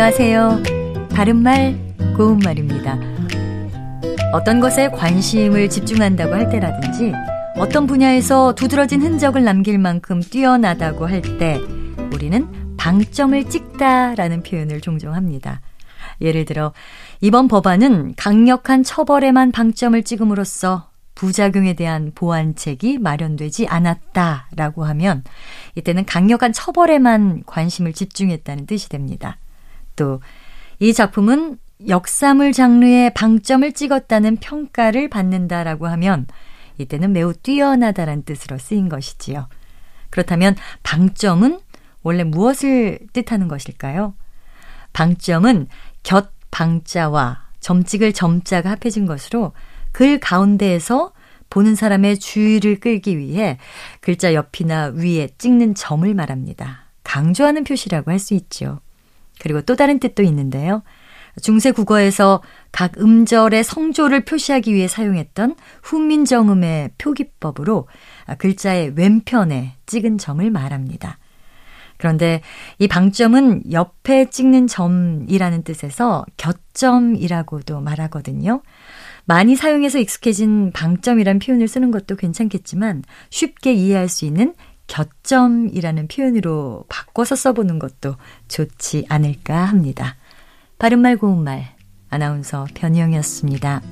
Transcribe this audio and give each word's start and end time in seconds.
안녕하세요. 0.00 0.62
바른말, 1.10 1.76
고운말입니다. 2.16 3.00
어떤 4.32 4.60
것에 4.60 4.90
관심을 4.90 5.68
집중한다고 5.68 6.34
할 6.34 6.48
때라든지 6.50 7.12
어떤 7.56 7.88
분야에서 7.88 8.54
두드러진 8.54 9.02
흔적을 9.02 9.42
남길 9.42 9.76
만큼 9.76 10.20
뛰어나다고 10.22 11.08
할 11.08 11.20
때 11.40 11.60
우리는 12.14 12.76
방점을 12.76 13.50
찍다라는 13.50 14.44
표현을 14.44 14.80
종종 14.80 15.14
합니다. 15.14 15.60
예를 16.20 16.44
들어 16.44 16.72
이번 17.20 17.48
법안은 17.48 18.14
강력한 18.16 18.84
처벌에만 18.84 19.50
방점을 19.50 20.00
찍음으로써 20.04 20.90
부작용에 21.16 21.72
대한 21.74 22.12
보완책이 22.14 22.98
마련되지 22.98 23.66
않았다라고 23.66 24.84
하면 24.84 25.24
이때는 25.74 26.04
강력한 26.04 26.52
처벌에만 26.52 27.42
관심을 27.46 27.94
집중했다는 27.94 28.66
뜻이 28.66 28.88
됩니다. 28.88 29.38
또이 29.98 30.92
작품은 30.94 31.58
역사물 31.88 32.52
장르에 32.52 33.10
방점을 33.10 33.70
찍었다는 33.72 34.36
평가를 34.36 35.08
받는다라고 35.08 35.86
하면 35.88 36.26
이때는 36.78 37.12
매우 37.12 37.32
뛰어나다란 37.34 38.22
뜻으로 38.22 38.58
쓰인 38.58 38.88
것이지요. 38.88 39.48
그렇다면 40.10 40.56
방점은 40.82 41.60
원래 42.02 42.24
무엇을 42.24 43.00
뜻하는 43.12 43.48
것일까요? 43.48 44.14
방점은 44.92 45.66
곁 46.02 46.32
방자와 46.50 47.48
점찍을 47.60 48.12
점자가 48.12 48.70
합해진 48.70 49.06
것으로 49.06 49.52
글 49.92 50.18
가운데에서 50.18 51.12
보는 51.50 51.74
사람의 51.74 52.18
주의를 52.18 52.80
끌기 52.80 53.18
위해 53.18 53.58
글자 54.00 54.34
옆이나 54.34 54.92
위에 54.94 55.28
찍는 55.38 55.74
점을 55.74 56.12
말합니다. 56.14 56.86
강조하는 57.04 57.64
표시라고 57.64 58.10
할 58.10 58.18
수 58.18 58.34
있죠. 58.34 58.80
그리고 59.40 59.60
또 59.62 59.76
다른 59.76 59.98
뜻도 59.98 60.22
있는데요. 60.22 60.82
중세 61.42 61.70
국어에서 61.70 62.42
각 62.72 62.98
음절의 62.98 63.62
성조를 63.64 64.24
표시하기 64.24 64.74
위해 64.74 64.88
사용했던 64.88 65.54
훈민정음의 65.82 66.90
표기법으로 66.98 67.86
글자의 68.38 68.92
왼편에 68.96 69.76
찍은 69.86 70.18
점을 70.18 70.50
말합니다. 70.50 71.18
그런데 71.96 72.40
이 72.78 72.86
방점은 72.88 73.72
옆에 73.72 74.30
찍는 74.30 74.68
점이라는 74.68 75.64
뜻에서 75.64 76.24
곁점이라고도 76.36 77.80
말하거든요. 77.80 78.62
많이 79.24 79.56
사용해서 79.56 79.98
익숙해진 79.98 80.72
방점이란 80.72 81.40
표현을 81.40 81.68
쓰는 81.68 81.90
것도 81.90 82.16
괜찮겠지만 82.16 83.02
쉽게 83.30 83.74
이해할 83.74 84.08
수 84.08 84.24
있는 84.24 84.54
곁점이라는 84.88 86.08
표현으로 86.08 86.84
바꿔서 86.88 87.36
써보는 87.36 87.78
것도 87.78 88.16
좋지 88.48 89.06
않을까 89.08 89.64
합니다. 89.64 90.16
바른말 90.78 91.16
고운말 91.16 91.76
아나운서 92.10 92.66
변희영이었습니다. 92.74 93.82